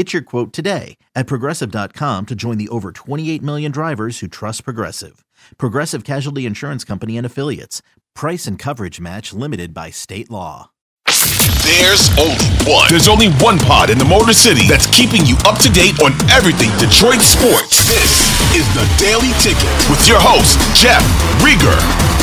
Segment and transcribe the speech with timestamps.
[0.00, 4.64] Get your quote today at progressive.com to join the over 28 million drivers who trust
[4.64, 5.26] Progressive.
[5.58, 7.82] Progressive Casualty Insurance Company and Affiliates.
[8.14, 10.70] Price and coverage match limited by state law.
[11.04, 12.88] There's only one.
[12.88, 16.12] There's only one pod in the Motor City that's keeping you up to date on
[16.30, 17.84] everything Detroit sports.
[17.86, 18.24] This
[18.56, 21.04] is the Daily Ticket with your host, Jeff
[21.44, 22.19] Riger.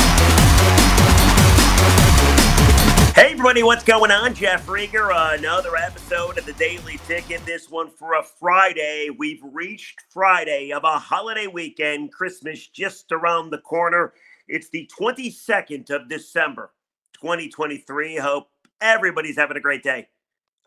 [3.18, 4.32] Hey everybody, what's going on?
[4.32, 7.44] Jeff Riger, uh, another episode of the Daily Ticket.
[7.44, 9.08] This one for a Friday.
[9.10, 14.12] We've reached Friday of a holiday weekend, Christmas just around the corner.
[14.46, 16.70] It's the 22nd of December,
[17.14, 18.18] 2023.
[18.18, 20.06] Hope everybody's having a great day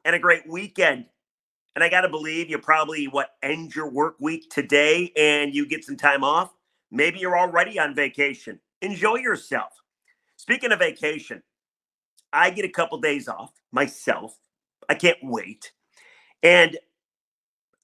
[0.03, 1.05] and a great weekend.
[1.77, 5.65] And I got to believe you probably what end your work week today and you
[5.65, 6.53] get some time off.
[6.91, 8.59] Maybe you're already on vacation.
[8.81, 9.71] Enjoy yourself.
[10.35, 11.43] Speaking of vacation,
[12.33, 14.37] I get a couple days off myself.
[14.89, 15.71] I can't wait.
[16.43, 16.77] And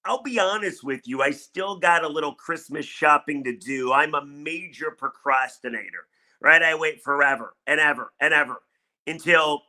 [0.05, 3.91] I'll be honest with you, I still got a little Christmas shopping to do.
[3.91, 6.07] I'm a major procrastinator,
[6.39, 6.63] right?
[6.63, 8.61] I wait forever and ever and ever
[9.05, 9.63] until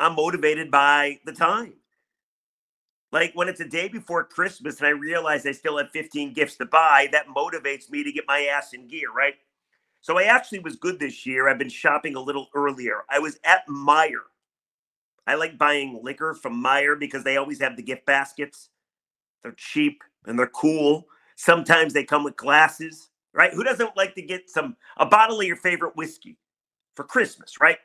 [0.00, 1.74] I'm motivated by the time.
[3.12, 6.56] Like when it's a day before Christmas and I realize I still have 15 gifts
[6.56, 9.34] to buy, that motivates me to get my ass in gear, right?
[10.08, 11.50] So I actually was good this year.
[11.50, 13.02] I've been shopping a little earlier.
[13.10, 14.24] I was at Meijer.
[15.26, 18.70] I like buying liquor from Meijer because they always have the gift baskets.
[19.42, 21.04] They're cheap and they're cool.
[21.36, 23.52] Sometimes they come with glasses, right?
[23.52, 26.38] Who doesn't like to get some a bottle of your favorite whiskey
[26.96, 27.76] for Christmas, right?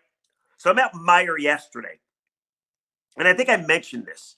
[0.56, 2.00] So I'm at Meijer yesterday.
[3.18, 4.38] And I think I mentioned this,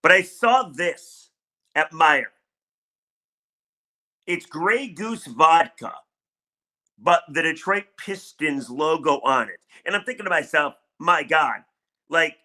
[0.00, 1.28] but I saw this
[1.74, 2.32] at Meijer.
[4.26, 5.92] It's Grey Goose vodka
[7.02, 9.60] but the Detroit Pistons logo on it.
[9.84, 11.60] And I'm thinking to myself, my God,
[12.08, 12.36] like,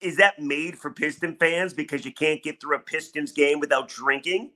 [0.00, 3.88] is that made for Piston fans because you can't get through a Pistons game without
[3.88, 4.50] drinking?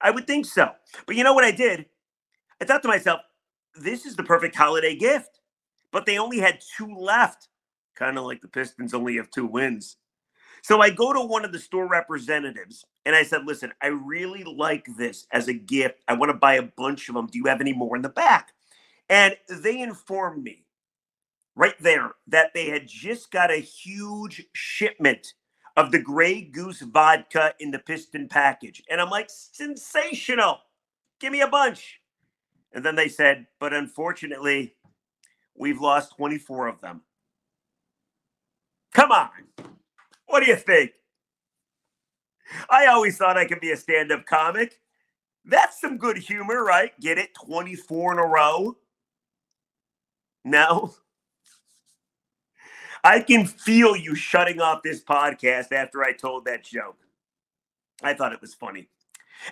[0.00, 0.70] I would think so.
[1.06, 1.86] But you know what I did?
[2.60, 3.20] I thought to myself,
[3.74, 5.40] this is the perfect holiday gift.
[5.92, 7.48] But they only had two left,
[7.94, 9.96] kind of like the Pistons only have two wins.
[10.62, 14.44] So I go to one of the store representatives and I said, listen, I really
[14.44, 16.00] like this as a gift.
[16.08, 17.26] I want to buy a bunch of them.
[17.26, 18.52] Do you have any more in the back?
[19.08, 20.64] And they informed me
[21.56, 25.34] right there that they had just got a huge shipment
[25.76, 28.82] of the Grey Goose vodka in the piston package.
[28.88, 30.58] And I'm like, sensational.
[31.20, 32.00] Give me a bunch.
[32.72, 34.74] And then they said, but unfortunately,
[35.56, 37.02] we've lost 24 of them.
[38.92, 39.30] Come on.
[40.26, 40.92] What do you think?
[42.70, 44.80] I always thought I could be a stand up comic.
[45.44, 46.98] That's some good humor, right?
[47.00, 47.34] Get it?
[47.34, 48.76] 24 in a row.
[50.44, 50.94] No.
[53.02, 56.96] I can feel you shutting off this podcast after I told that joke.
[58.02, 58.88] I thought it was funny.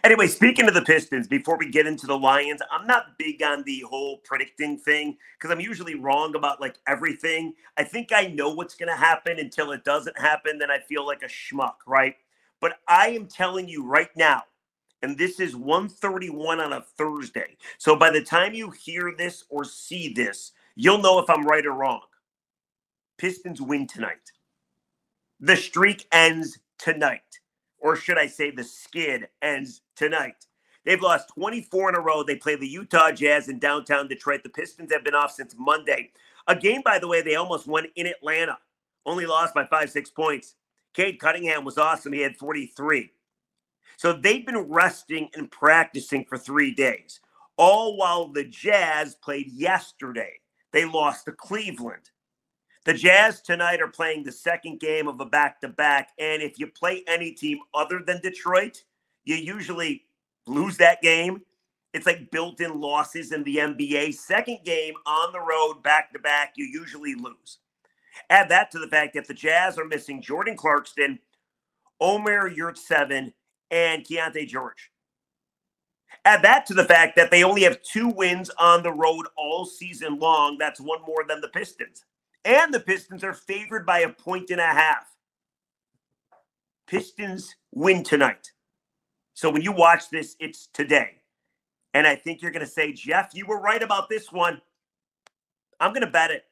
[0.05, 3.63] Anyway, speaking of the Pistons, before we get into the Lions, I'm not big on
[3.65, 7.55] the whole predicting thing because I'm usually wrong about like everything.
[7.77, 10.59] I think I know what's going to happen until it doesn't happen.
[10.59, 12.17] Then I feel like a schmuck, right?
[12.61, 14.45] But I am telling you right now,
[15.03, 17.57] and this is 131 on a Thursday.
[17.77, 21.67] So by the time you hear this or see this, You'll know if I'm right
[21.67, 22.01] or wrong.
[23.19, 24.33] Pistons win tonight.
[25.41, 27.21] The streak ends tonight.
[27.79, 30.47] Or should I say the skid ends tonight?
[30.85, 32.23] They've lost 24 in a row.
[32.23, 34.43] They play the Utah Jazz in downtown Detroit.
[34.43, 36.11] The Pistons have been off since Monday.
[36.49, 38.59] A game, by the way, they almost won in Atlanta.
[39.07, 40.55] Only lost by five, six points.
[40.95, 42.13] Cade Cunningham was awesome.
[42.13, 43.11] He had 43.
[43.97, 47.21] So they've been resting and practicing for three days,
[47.57, 50.35] all while the Jazz played yesterday.
[50.73, 52.11] They lost to Cleveland.
[52.87, 56.11] The Jazz tonight are playing the second game of a back to back.
[56.19, 58.85] And if you play any team other than Detroit,
[59.25, 60.05] you usually
[60.47, 61.43] lose that game
[61.95, 64.15] It's like built in losses in the NBA.
[64.15, 67.59] Second game on the road, back to back, you usually lose.
[68.31, 71.19] Add that to the fact that the Jazz are missing Jordan Clarkson,
[72.01, 73.35] Omer Yurtseven,
[73.73, 74.92] and Keyonte George.
[76.25, 79.65] Add that to the fact that they only have two wins on the road all
[79.65, 80.57] season long.
[80.59, 82.05] That's one more than the Pistons.
[82.45, 85.07] And the Pistons are favored by a point and a half.
[86.87, 88.53] Pistons win tonight.
[89.35, 91.23] So when you watch this, it's today.
[91.95, 94.61] And I think you're going to say, Jeff, you were right about this one.
[95.81, 96.45] I'm going to bet it.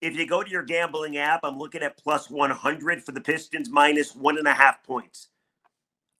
[0.00, 3.70] If you go to your gambling app, I'm looking at plus 100 for the Pistons,
[3.70, 5.28] minus one and a half points.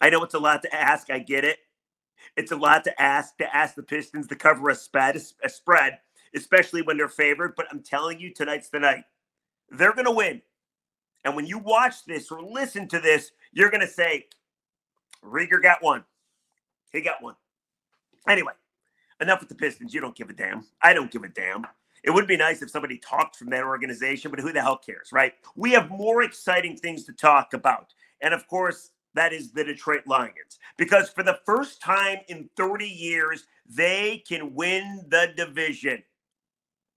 [0.01, 1.11] I know it's a lot to ask.
[1.11, 1.59] I get it.
[2.37, 5.99] It's a lot to ask to ask the Pistons to cover a spread, a spread,
[6.35, 7.55] especially when they're favored.
[7.57, 9.05] But I'm telling you, tonight's the night.
[9.71, 10.43] They're going to win.
[11.25, 14.27] And when you watch this or listen to this, you're going to say,
[15.25, 16.05] Riger got one.
[16.93, 17.35] He got one.
[18.29, 18.53] Anyway,
[19.21, 19.95] enough with the Pistons.
[19.95, 20.67] You don't give a damn.
[20.83, 21.67] I don't give a damn.
[22.03, 25.11] It would be nice if somebody talked from that organization, but who the hell cares,
[25.13, 25.35] right?
[25.55, 27.95] We have more exciting things to talk about.
[28.21, 30.59] And of course, that is the Detroit Lions.
[30.77, 36.03] Because for the first time in 30 years, they can win the division.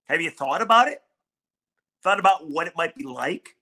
[0.08, 1.02] Have you thought about it?
[2.02, 3.56] Thought about what it might be like?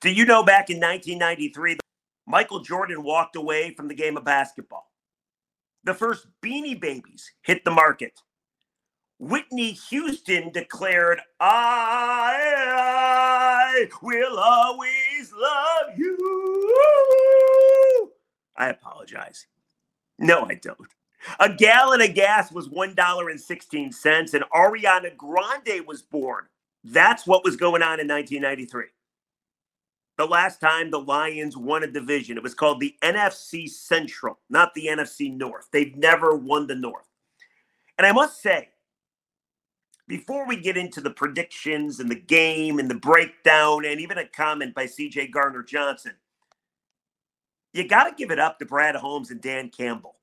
[0.00, 1.78] Do you know back in 1993,
[2.26, 4.90] Michael Jordan walked away from the game of basketball?
[5.84, 8.20] The first Beanie Babies hit the market.
[9.18, 12.68] Whitney Houston declared, I,
[14.02, 15.07] will always
[15.38, 16.16] love you.
[18.56, 19.46] I apologize.
[20.18, 20.78] No, I don't.
[21.40, 26.46] A gallon of gas was $1.16, and Ariana Grande was born.
[26.84, 28.84] That's what was going on in 1993.
[30.16, 34.74] The last time the Lions won a division, it was called the NFC Central, not
[34.74, 35.68] the NFC North.
[35.72, 37.06] They've never won the North.
[37.98, 38.70] And I must say,
[40.08, 44.26] before we get into the predictions and the game and the breakdown, and even a
[44.26, 46.14] comment by CJ Gardner Johnson,
[47.74, 50.16] you got to give it up to Brad Holmes and Dan Campbell.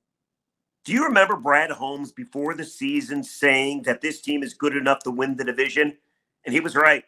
[0.84, 5.00] Do you remember Brad Holmes before the season saying that this team is good enough
[5.00, 5.96] to win the division?
[6.44, 7.04] And he was right.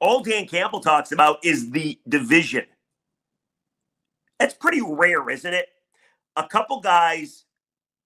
[0.00, 2.64] All Dan Campbell talks about is the division.
[4.38, 5.66] That's pretty rare, isn't it?
[6.36, 7.44] A couple guys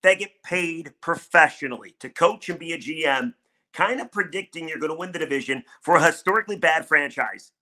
[0.03, 3.35] they get paid professionally to coach and be a GM,
[3.73, 7.53] kind of predicting you're going to win the division for a historically bad franchise.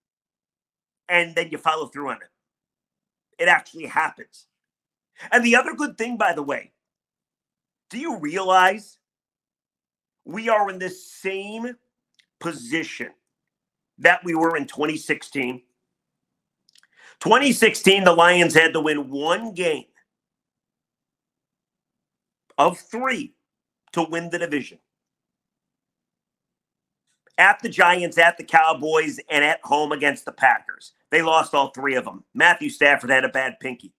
[1.09, 3.43] And then you follow through on it.
[3.43, 4.47] It actually happens.
[5.31, 6.73] And the other good thing, by the way,
[7.91, 8.99] do you realize
[10.25, 11.77] we are in the same
[12.41, 13.11] position
[13.99, 15.63] that we were in 2016?
[17.21, 19.85] 2016, the Lions had to win one game
[22.59, 23.35] of three
[23.93, 24.79] to win the division.
[27.39, 30.93] At the Giants, at the Cowboys, and at home against the Packers.
[31.11, 32.25] They lost all three of them.
[32.35, 33.93] Matthew Stafford had a bad pinky.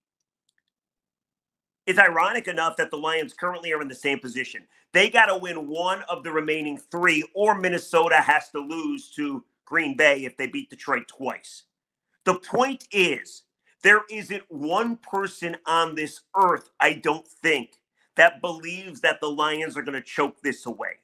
[1.86, 4.68] It's ironic enough that the Lions currently are in the same position.
[4.92, 9.44] They got to win one of the remaining three, or Minnesota has to lose to
[9.66, 11.64] Green Bay if they beat Detroit twice.
[12.26, 13.44] The point is,
[13.84, 17.76] there isn't one person on this earth, I don't think,
[18.18, 21.00] that believes that the Lions are going to choke this away.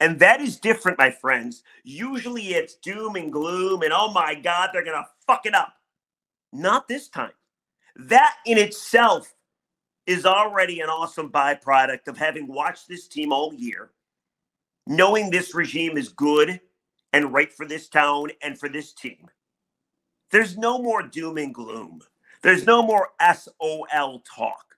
[0.00, 1.62] And that is different, my friends.
[1.84, 5.74] Usually it's doom and gloom and oh my God, they're going to fuck it up.
[6.52, 7.32] Not this time.
[7.96, 9.34] That in itself
[10.06, 13.92] is already an awesome byproduct of having watched this team all year,
[14.86, 16.60] knowing this regime is good
[17.12, 19.28] and right for this town and for this team.
[20.30, 22.00] There's no more doom and gloom.
[22.42, 24.73] There's no more SOL talk.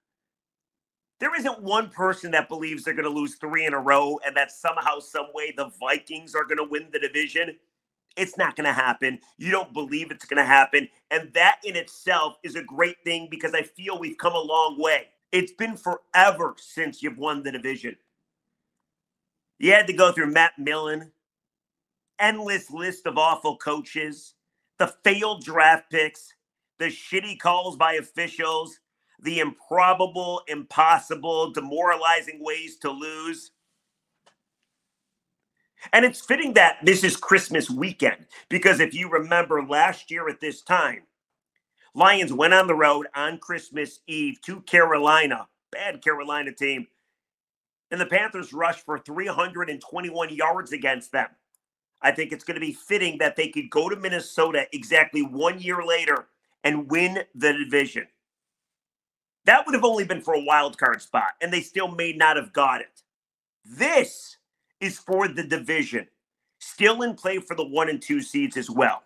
[1.18, 4.36] There isn't one person that believes they're going to lose three in a row and
[4.36, 7.56] that somehow, some way, the Vikings are going to win the division.
[8.16, 9.20] It's not going to happen.
[9.38, 10.88] You don't believe it's going to happen.
[11.10, 14.76] And that in itself is a great thing because I feel we've come a long
[14.78, 15.08] way.
[15.32, 17.96] It's been forever since you've won the division.
[19.58, 21.12] You had to go through Matt Millen,
[22.18, 24.34] endless list of awful coaches,
[24.78, 26.34] the failed draft picks,
[26.78, 28.80] the shitty calls by officials,
[29.20, 33.52] the improbable, impossible, demoralizing ways to lose.
[35.92, 40.40] And it's fitting that this is Christmas weekend because if you remember last year at
[40.40, 41.02] this time,
[41.94, 46.86] Lions went on the road on Christmas Eve to Carolina, bad Carolina team,
[47.90, 51.28] and the Panthers rushed for 321 yards against them.
[52.02, 55.58] I think it's going to be fitting that they could go to Minnesota exactly one
[55.58, 56.26] year later
[56.64, 58.06] and win the division.
[59.46, 62.36] That would have only been for a wild card spot, and they still may not
[62.36, 63.02] have got it.
[63.64, 64.36] This
[64.80, 66.06] is for the division,
[66.58, 69.04] still in play for the one and two seeds as well.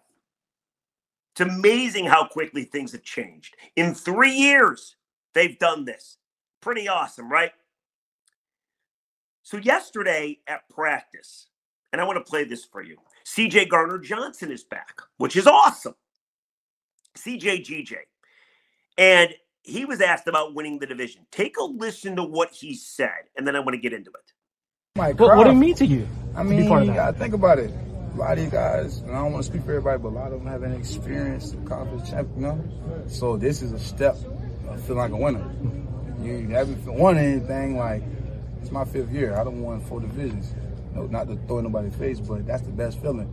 [1.33, 3.55] It's amazing how quickly things have changed.
[3.77, 4.97] In three years,
[5.35, 6.17] they've done this.
[6.61, 7.53] Pretty awesome, right?
[9.43, 11.49] So, yesterday at practice,
[11.93, 15.47] and I want to play this for you CJ Gardner Johnson is back, which is
[15.47, 15.95] awesome.
[17.19, 17.97] CJ GJ.
[18.99, 19.35] And
[19.71, 21.27] he was asked about winning the division.
[21.31, 24.33] Take a listen to what he said, and then I want to get into it.
[24.95, 26.09] What, what do it mean to you?
[26.35, 27.71] I mean, you gotta think about it.
[28.15, 30.11] A lot of these guys, and I don't want to speak for everybody, but a
[30.11, 32.41] lot of them haven't experienced conference champion.
[32.41, 33.05] You know?
[33.07, 34.17] So this is a step
[34.69, 35.49] of feeling like a winner.
[36.21, 38.03] You haven't won anything like
[38.61, 39.37] it's my fifth year.
[39.37, 40.53] I don't won four divisions.
[40.93, 43.33] No, not to throw in nobody's face, but that's the best feeling.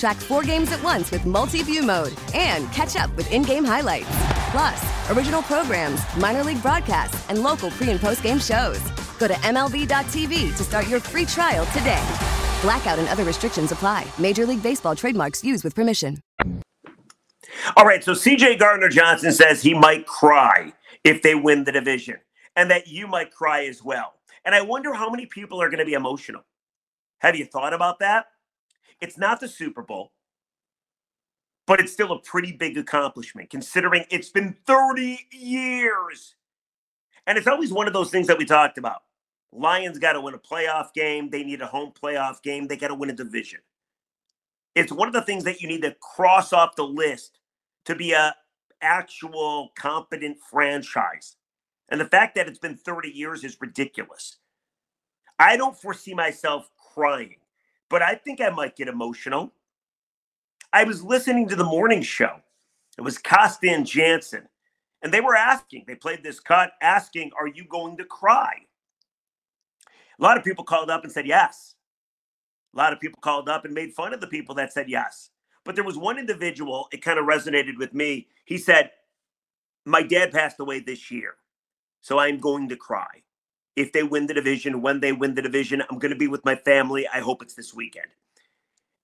[0.00, 4.08] Track four games at once with multi-view mode and catch up with in-game highlights.
[4.50, 8.80] Plus, original programs, minor league broadcasts, and local pre- and post-game shows.
[9.18, 12.02] Go to MLB.tv to start your free trial today.
[12.62, 14.06] Blackout and other restrictions apply.
[14.18, 16.22] Major League Baseball trademarks used with permission.
[17.76, 20.72] All right, so CJ Gardner Johnson says he might cry
[21.04, 22.16] if they win the division
[22.56, 24.14] and that you might cry as well.
[24.46, 26.42] And I wonder how many people are going to be emotional.
[27.18, 28.28] Have you thought about that?
[29.00, 30.12] It's not the Super Bowl,
[31.66, 36.34] but it's still a pretty big accomplishment considering it's been 30 years.
[37.26, 39.02] And it's always one of those things that we talked about.
[39.52, 41.30] Lions got to win a playoff game.
[41.30, 42.66] They need a home playoff game.
[42.66, 43.60] They got to win a division.
[44.74, 47.38] It's one of the things that you need to cross off the list
[47.86, 48.34] to be a
[48.80, 51.36] actual competent franchise.
[51.88, 54.38] And the fact that it's been 30 years is ridiculous.
[55.38, 57.36] I don't foresee myself crying
[57.90, 59.52] but I think I might get emotional.
[60.72, 62.36] I was listening to the morning show.
[62.96, 64.48] It was Costa and Jansen,
[65.02, 68.52] and they were asking, they played this cut asking, Are you going to cry?
[70.18, 71.74] A lot of people called up and said yes.
[72.74, 75.30] A lot of people called up and made fun of the people that said yes.
[75.64, 78.28] But there was one individual, it kind of resonated with me.
[78.44, 78.92] He said,
[79.84, 81.34] My dad passed away this year,
[82.00, 83.22] so I'm going to cry
[83.80, 85.82] if they win the division, when they win the division.
[85.88, 87.06] I'm going to be with my family.
[87.08, 88.06] I hope it's this weekend.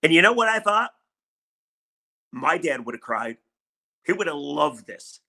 [0.03, 0.91] And you know what I thought?
[2.31, 3.37] My dad would have cried.
[4.05, 5.19] He would have loved this.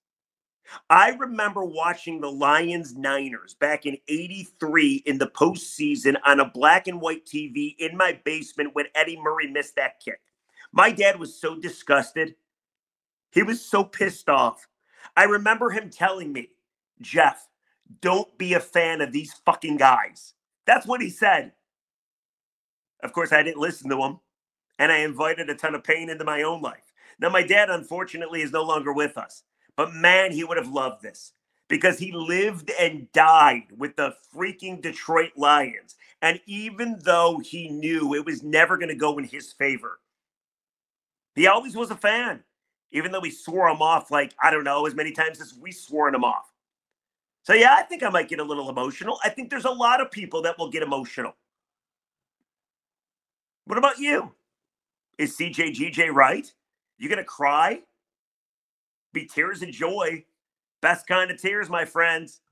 [0.90, 6.86] I remember watching the Lions Niners back in 83 in the postseason on a black
[6.86, 10.20] and white TV in my basement when Eddie Murray missed that kick.
[10.72, 12.34] My dad was so disgusted.
[13.32, 14.68] He was so pissed off
[15.18, 16.50] I remember him telling me,
[17.00, 17.48] Jeff,
[18.00, 20.35] don't be a fan of these fucking guys.
[20.66, 21.52] That's what he said.
[23.02, 24.18] Of course, I didn't listen to him,
[24.78, 26.92] and I invited a ton of pain into my own life.
[27.21, 29.42] Now, my dad, unfortunately, is no longer with us,
[29.76, 31.33] but man, he would have loved this
[31.68, 35.97] because he lived and died with the freaking Detroit Lions.
[36.23, 40.00] And even though he knew it was never going to go in his favor,
[41.35, 42.42] he always was a fan,
[42.90, 45.71] even though we swore him off like, I don't know, as many times as we
[45.71, 46.52] swore him off.
[47.48, 49.18] So, yeah, I think I might get a little emotional.
[49.24, 51.34] I think there's a lot of people that will get emotional.
[53.64, 54.34] What about you?
[55.16, 56.52] Is CJGJ right?
[56.98, 57.80] You to cry?
[59.14, 60.26] Be tears of joy.
[60.82, 62.42] Best kind of tears, my friends.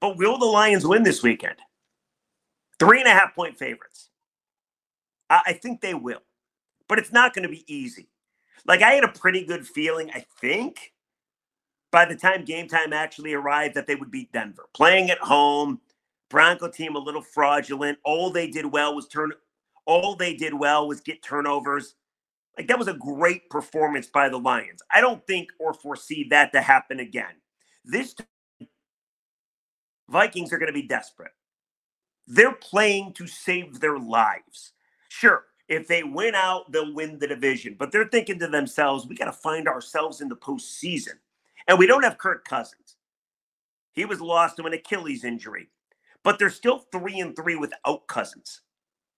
[0.00, 1.56] But will the Lions win this weekend?
[2.78, 4.08] Three and a half point favorites.
[5.28, 6.22] I, I think they will,
[6.88, 8.08] but it's not going to be easy.
[8.64, 10.94] Like, I had a pretty good feeling, I think,
[11.90, 14.68] by the time game time actually arrived, that they would beat Denver.
[14.74, 15.80] Playing at home,
[16.28, 17.98] Bronco team a little fraudulent.
[18.04, 19.32] All they did well was turn.
[19.86, 21.94] All they did well was get turnovers.
[22.56, 24.82] Like that was a great performance by the Lions.
[24.92, 27.34] I don't think or foresee that to happen again.
[27.84, 28.26] This time,
[30.08, 31.32] Vikings are going to be desperate.
[32.26, 34.72] They're playing to save their lives.
[35.08, 39.16] Sure, if they win out, they'll win the division, but they're thinking to themselves, we
[39.16, 41.14] got to find ourselves in the postseason.
[41.70, 42.96] And we don't have Kirk Cousins.
[43.92, 45.68] He was lost to an Achilles injury,
[46.24, 48.62] but they're still three and three without Cousins.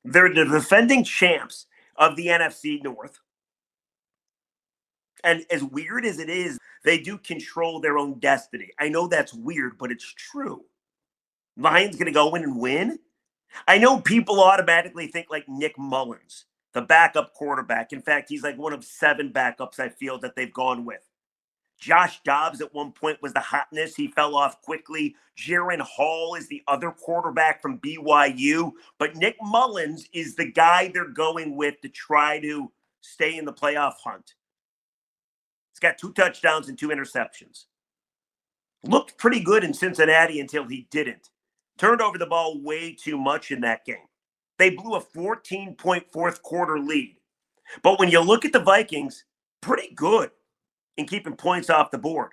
[0.05, 1.65] They're the defending champs
[1.97, 3.21] of the NFC North.
[5.25, 8.69] And as weird as it is, they do control their own destiny.
[8.79, 10.63] I know that's weird, but it's true.
[11.57, 12.99] Lions going to go in and win?
[13.67, 16.45] I know people automatically think like Nick Mullens,
[16.75, 17.95] the backup quarterback.
[17.95, 21.01] In fact, he's like one of seven backups I feel that they've gone with.
[21.83, 23.97] Josh Dobbs at one point was the hotness.
[23.97, 25.17] He fell off quickly.
[25.37, 28.71] Jaren Hall is the other quarterback from BYU.
[28.99, 33.53] But Nick Mullens is the guy they're going with to try to stay in the
[33.53, 34.35] playoff hunt
[35.73, 37.65] He's got two touchdowns and two interceptions.
[38.85, 41.31] Looked pretty good in Cincinnati until he didn't.
[41.79, 44.07] Turned over the ball way too much in that game.
[44.57, 47.17] They blew a 14 point fourth quarter lead.
[47.83, 49.25] But when you look at the Vikings,
[49.61, 50.31] pretty good
[50.97, 52.33] in keeping points off the board.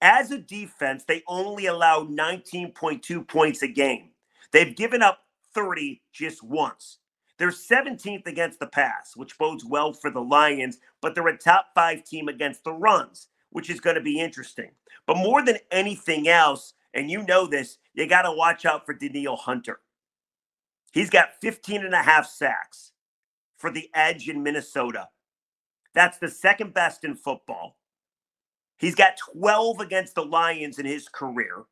[0.00, 4.10] As a defense, they only allow 19.2 points a game.
[4.52, 5.20] They've given up
[5.54, 6.98] 30 just once.
[7.38, 11.66] They're 17th against the pass, which bodes well for the Lions, but they're a top
[11.74, 14.70] five team against the runs, which is going to be interesting.
[15.06, 18.92] But more than anything else, and you know this, you got to watch out for
[18.92, 19.80] Danielle Hunter.
[20.92, 22.92] He's got 15 and a half sacks
[23.56, 25.08] for the edge in Minnesota.
[25.94, 27.77] That's the second best in football.
[28.78, 31.64] He's got 12 against the Lions in his career.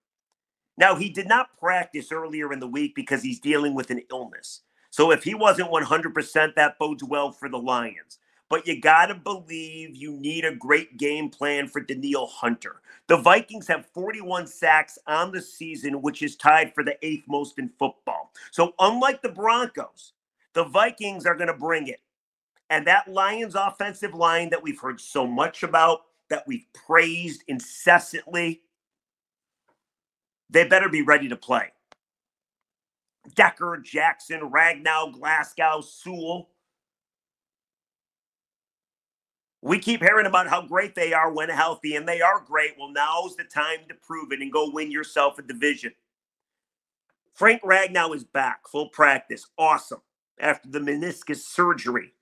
[0.79, 4.61] Now, he did not practice earlier in the week because he's dealing with an illness.
[4.91, 8.19] So if he wasn't 100%, that bodes well for the Lions.
[8.49, 12.77] But you got to believe you need a great game plan for Danielle Hunter.
[13.09, 17.59] The Vikings have 41 sacks on the season, which is tied for the eighth most
[17.59, 18.33] in football.
[18.53, 20.13] So, unlike the Broncos,
[20.55, 22.01] the Vikings are going to bring it.
[22.71, 28.63] And that Lions offensive line that we've heard so much about, that we've praised incessantly,
[30.51, 31.73] they better be ready to play.
[33.35, 36.51] Decker, Jackson, Ragnow, Glasgow, Sewell.
[39.63, 42.75] We keep hearing about how great they are when healthy, and they are great.
[42.79, 45.93] Well, now's the time to prove it and go win yourself a division.
[47.35, 49.47] Frank Ragnow is back, full practice.
[49.59, 50.03] Awesome.
[50.41, 52.15] After the meniscus surgery.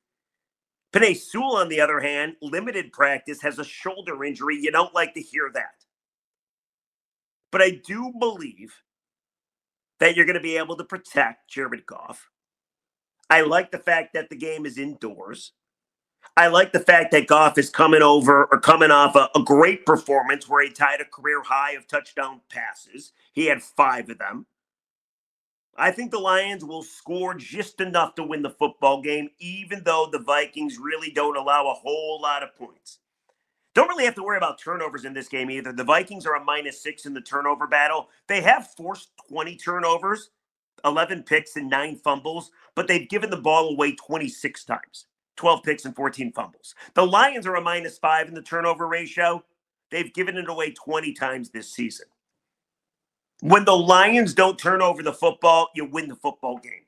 [0.95, 4.57] Penei Sewell, on the other hand, limited practice, has a shoulder injury.
[4.57, 5.75] You don't like to hear that.
[7.51, 8.73] But I do believe
[9.99, 12.29] that you're going to be able to protect Jared Goff.
[13.29, 15.53] I like the fact that the game is indoors.
[16.37, 19.85] I like the fact that Goff is coming over or coming off a, a, great
[19.85, 23.13] performance where he tied a career high of touchdown passes.
[23.33, 24.47] He had five of them.
[25.77, 30.09] I think the Lions will score just enough to win the football game, even though
[30.11, 32.99] the Vikings really don't allow a whole lot of points.
[33.75, 35.73] Don't really have to worry about turnovers in this game either.
[35.73, 38.09] The Vikings are a minus six in the turnover battle.
[38.29, 40.31] They have forced 20 turnovers,
[40.85, 45.07] 11 picks, and nine fumbles, but they've given the ball away 26 times
[45.37, 46.77] 12 picks and 14 fumbles.
[46.95, 49.43] The Lions are a minus five in the turnover ratio.
[49.91, 52.07] They've given it away 20 times this season.
[53.45, 56.87] When the Lions don't turn over the football, you win the football game.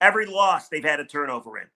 [0.00, 1.66] Every loss they've had a turnover in.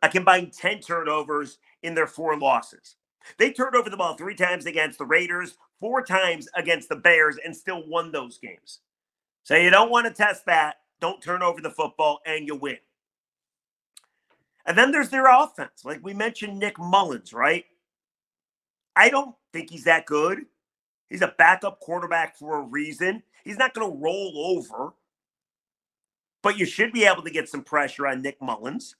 [0.00, 2.96] I combined 10 turnovers in their four losses.
[3.36, 7.36] They turned over the ball three times against the Raiders, four times against the Bears,
[7.44, 8.78] and still won those games.
[9.42, 10.76] So you don't want to test that.
[10.98, 12.78] Don't turn over the football, and you win.
[14.64, 15.84] And then there's their offense.
[15.84, 17.66] Like we mentioned, Nick Mullens, right?
[18.96, 20.46] I don't think he's that good.
[21.10, 23.22] He's a backup quarterback for a reason.
[23.44, 24.94] He's not going to roll over,
[26.42, 28.96] but you should be able to get some pressure on Nick Mullens.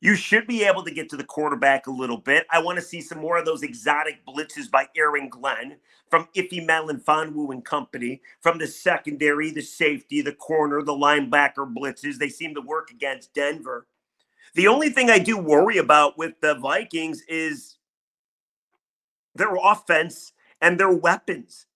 [0.00, 2.44] You should be able to get to the quarterback a little bit.
[2.50, 5.76] I want to see some more of those exotic blitzes by Aaron Glenn
[6.10, 12.18] from Ife Melifonwu and company, from the secondary, the safety, the corner, the linebacker blitzes.
[12.18, 13.86] They seem to work against Denver.
[14.54, 17.76] The only thing I do worry about with the Vikings is
[19.36, 21.66] their offense and their weapons.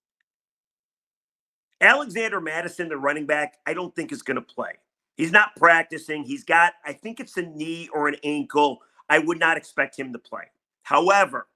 [1.80, 4.72] Alexander Mattison, the running back, I don't think is going to play.
[5.16, 6.24] He's not practicing.
[6.24, 8.80] He's got, I think it's a knee or an ankle.
[9.08, 10.44] I would not expect him to play.
[10.82, 11.48] However,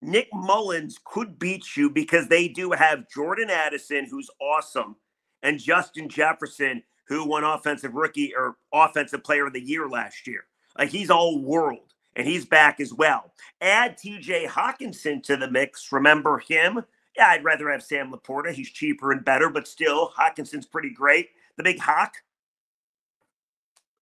[0.00, 4.96] Nick Mullens could beat you because they do have Jordan Addison, who's awesome,
[5.42, 10.44] and Justin Jefferson, who won offensive rookie or offensive player of the year last year.
[10.78, 13.32] Like he's all world and he's back as well.
[13.60, 15.92] Add TJ Hockenson to the mix.
[15.92, 16.82] Remember him?
[17.16, 18.52] Yeah, I'd rather have Sam LaPorta.
[18.52, 21.30] He's cheaper and better, but still, Hockenson's pretty great.
[21.56, 22.14] The big Hawk.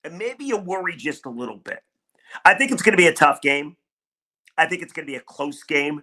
[0.04, 1.82] And maybe you worry just a little bit.
[2.44, 3.76] I think it's going to be a tough game.
[4.56, 6.02] I think it's going to be a close game.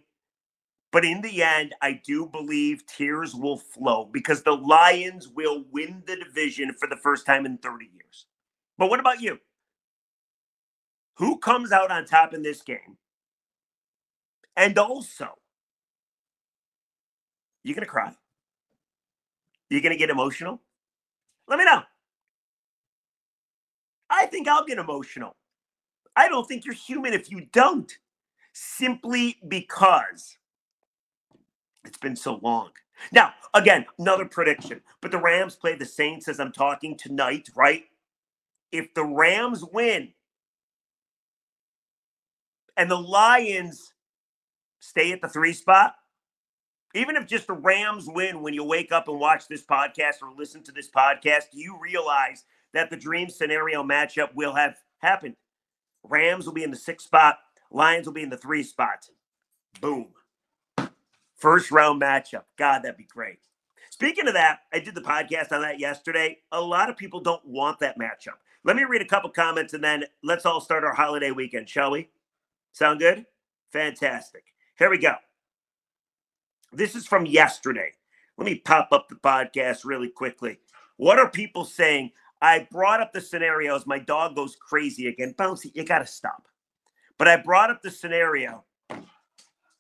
[0.92, 6.04] But in the end, I do believe tears will flow because the Lions will win
[6.08, 8.26] the division for the first time in 30 years.
[8.78, 9.40] But what about you?
[11.16, 12.98] Who comes out on top in this game?
[14.56, 15.38] And also,
[17.68, 18.14] you going to cry?
[19.70, 20.62] You going to get emotional?
[21.48, 21.82] Let me know.
[24.10, 25.36] I think I'll get emotional.
[26.16, 27.92] I don't think you're human if you don't,
[28.54, 30.38] simply because
[31.84, 32.70] it's been so long.
[33.12, 37.84] Now, again, another prediction, but the Rams play the Saints as I'm talking tonight, right?
[38.72, 40.14] If the Rams win
[42.78, 43.94] and the Lions
[44.80, 45.96] stay at the three spot,
[46.98, 50.32] even if just the Rams win when you wake up and watch this podcast or
[50.36, 55.36] listen to this podcast, you realize that the dream scenario matchup will have happened.
[56.04, 57.38] Rams will be in the sixth spot,
[57.70, 59.08] Lions will be in the three spot.
[59.82, 60.08] Boom.
[61.36, 62.44] First round matchup.
[62.58, 63.40] God, that'd be great.
[63.92, 66.40] Speaking of that, I did the podcast on that yesterday.
[66.52, 68.38] A lot of people don't want that matchup.
[68.64, 71.92] Let me read a couple comments and then let's all start our holiday weekend, shall
[71.92, 72.10] we?
[72.72, 73.26] Sound good?
[73.72, 74.44] Fantastic.
[74.78, 75.14] Here we go.
[76.72, 77.92] This is from yesterday.
[78.38, 80.60] Let me pop up the podcast really quickly.
[80.98, 82.12] What are people saying?
[82.42, 83.88] I brought up the scenarios.
[83.88, 85.34] My dog goes crazy again.
[85.38, 86.48] Bouncy, you got to stop.
[87.18, 88.64] But I brought up the scenario.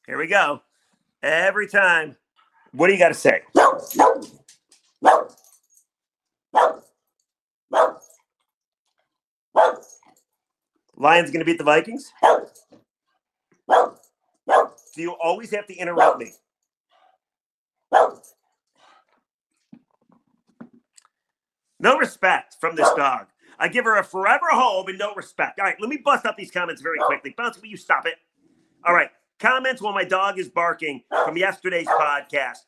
[0.07, 0.61] Here we go.
[1.21, 2.15] Every time.
[2.71, 3.41] What do you got to say?
[10.95, 12.11] Lions going to beat the Vikings?
[14.95, 16.31] Do you always have to interrupt me?
[21.79, 23.27] No respect from this dog.
[23.59, 25.59] I give her a forever home and no respect.
[25.59, 27.33] All right, let me bust up these comments very quickly.
[27.37, 28.15] Bounce, will you stop it?
[28.85, 32.59] All right, comments while my dog is barking from yesterday's podcast.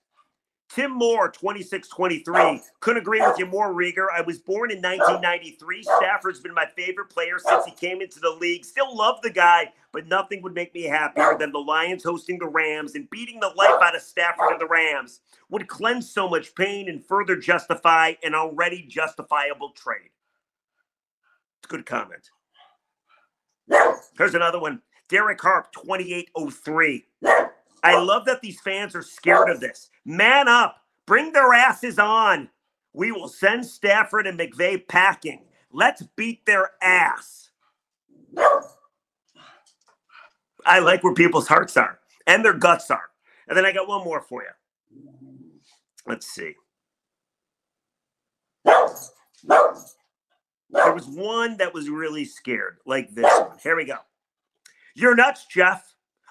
[0.70, 2.62] Tim Moore, 2623.
[2.80, 4.06] Couldn't agree with you more, Riger.
[4.16, 5.82] I was born in 1993.
[5.84, 7.50] Stafford's been my favorite player oh.
[7.50, 8.64] since he came into the league.
[8.64, 12.48] Still love the guy, but nothing would make me happier than the Lions hosting the
[12.48, 15.22] Rams and beating the life out of Stafford and the Rams.
[15.50, 20.12] Would cleanse so much pain and further justify an already justifiable trade.
[21.60, 22.30] It's a good comment.
[24.18, 24.82] Here's another one.
[25.10, 27.06] Derek Harp, 2803.
[27.84, 29.90] I love that these fans are scared of this.
[30.06, 30.78] Man up.
[31.06, 32.50] Bring their asses on.
[32.94, 35.46] We will send Stafford and McVay packing.
[35.72, 37.50] Let's beat their ass.
[40.66, 43.10] I like where people's hearts are and their guts are.
[43.48, 44.50] And then I got one more for you.
[46.06, 46.54] Let's see.
[50.72, 53.58] There was one that was really scared, like this one.
[53.64, 53.98] Here we go.
[54.94, 55.89] You're nuts, Jeff.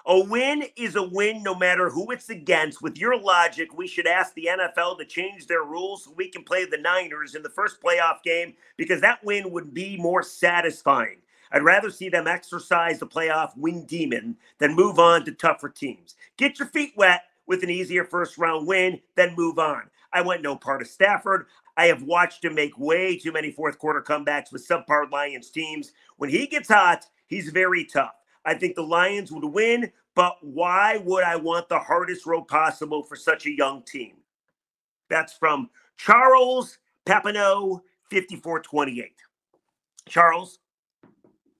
[0.09, 2.81] A win is a win no matter who it's against.
[2.81, 6.43] With your logic, we should ask the NFL to change their rules so we can
[6.43, 11.17] play the Niners in the first playoff game because that win would be more satisfying.
[11.51, 16.15] I'd rather see them exercise the playoff win demon than move on to tougher teams.
[16.37, 19.83] Get your feet wet with an easier first round win, then move on.
[20.11, 21.45] I want no part of Stafford.
[21.77, 25.91] I have watched him make way too many fourth quarter comebacks with subpar Lions teams.
[26.17, 28.18] When he gets hot, he's very tough.
[28.45, 33.03] I think the Lions would win, but why would I want the hardest road possible
[33.03, 34.15] for such a young team?
[35.09, 39.11] That's from Charles Papineau, 5428.
[40.07, 40.59] Charles,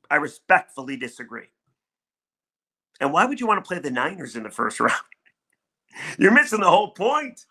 [0.09, 1.47] I respectfully disagree.
[2.99, 4.99] And why would you want to play the Niners in the first round?
[6.17, 7.45] You're missing the whole point.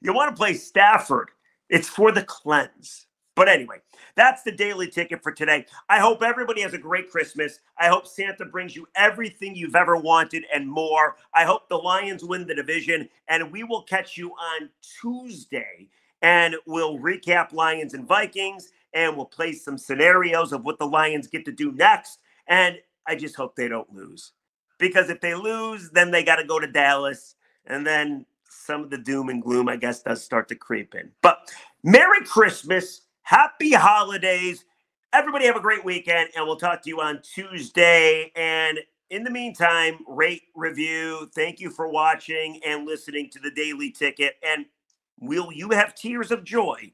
[0.00, 1.30] You want to play Stafford.
[1.68, 3.06] It's for the cleanse.
[3.34, 3.78] But anyway,
[4.14, 5.64] that's the daily ticket for today.
[5.88, 7.60] I hope everybody has a great Christmas.
[7.78, 11.16] I hope Santa brings you everything you've ever wanted and more.
[11.34, 14.68] I hope the Lions win the division, and we will catch you on
[15.00, 15.88] Tuesday
[16.20, 21.26] and we'll recap Lions and Vikings and we'll play some scenarios of what the Lions
[21.26, 22.18] get to do next.
[22.46, 24.32] And I just hope they don't lose
[24.78, 27.34] because if they lose, then they got to go to Dallas
[27.66, 31.10] and then some of the doom and gloom, I guess, does start to creep in.
[31.22, 34.64] But Merry Christmas, Happy Holidays.
[35.12, 38.32] Everybody have a great weekend, and we'll talk to you on Tuesday.
[38.34, 38.78] And
[39.10, 41.30] in the meantime, rate, review.
[41.34, 44.34] Thank you for watching and listening to the Daily Ticket.
[44.42, 44.66] And
[45.20, 46.92] will you have tears of joy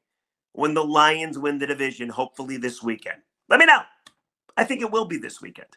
[0.52, 3.22] when the Lions win the division, hopefully this weekend?
[3.48, 3.80] Let me know.
[4.56, 5.68] I think it will be this weekend.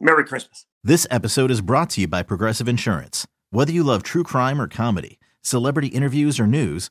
[0.00, 0.66] Merry Christmas.
[0.84, 3.26] This episode is brought to you by Progressive Insurance.
[3.50, 6.90] Whether you love true crime or comedy, celebrity interviews or news,